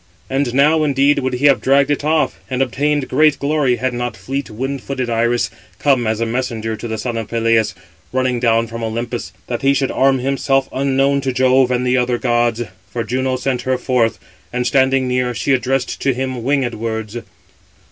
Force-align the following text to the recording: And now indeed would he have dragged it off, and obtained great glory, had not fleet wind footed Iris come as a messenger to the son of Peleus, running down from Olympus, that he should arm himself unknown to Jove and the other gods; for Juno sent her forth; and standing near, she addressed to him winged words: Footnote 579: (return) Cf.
And 0.31 0.55
now 0.55 0.83
indeed 0.83 1.19
would 1.19 1.33
he 1.33 1.45
have 1.45 1.61
dragged 1.61 1.91
it 1.91 2.03
off, 2.03 2.39
and 2.49 2.63
obtained 2.63 3.07
great 3.07 3.37
glory, 3.37 3.75
had 3.75 3.93
not 3.93 4.17
fleet 4.17 4.49
wind 4.49 4.81
footed 4.81 5.11
Iris 5.11 5.51
come 5.77 6.07
as 6.07 6.19
a 6.19 6.25
messenger 6.25 6.75
to 6.75 6.87
the 6.87 6.97
son 6.97 7.17
of 7.17 7.27
Peleus, 7.29 7.75
running 8.11 8.39
down 8.39 8.65
from 8.65 8.83
Olympus, 8.83 9.31
that 9.45 9.61
he 9.61 9.75
should 9.75 9.91
arm 9.91 10.17
himself 10.17 10.67
unknown 10.73 11.21
to 11.21 11.31
Jove 11.31 11.69
and 11.69 11.85
the 11.85 11.97
other 11.97 12.17
gods; 12.17 12.63
for 12.89 13.03
Juno 13.03 13.35
sent 13.35 13.61
her 13.61 13.77
forth; 13.77 14.17
and 14.51 14.65
standing 14.65 15.07
near, 15.07 15.35
she 15.35 15.53
addressed 15.53 16.01
to 16.01 16.15
him 16.15 16.41
winged 16.41 16.73
words: 16.73 17.13
Footnote 17.13 17.27
579: 17.27 17.27
(return) 17.27 17.27
Cf. 17.27 17.33